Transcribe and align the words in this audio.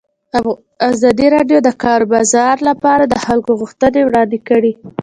ازادي 0.89 1.27
راډیو 1.35 1.59
د 1.61 1.63
د 1.67 1.69
کار 1.83 2.01
بازار 2.13 2.55
لپاره 2.69 3.03
د 3.07 3.15
خلکو 3.25 3.51
غوښتنې 3.59 4.01
وړاندې 4.03 4.37
کړي. 4.49 4.71